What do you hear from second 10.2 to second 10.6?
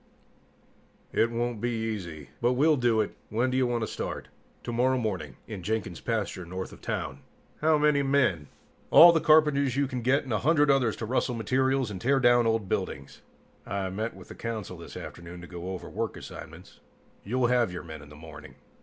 and a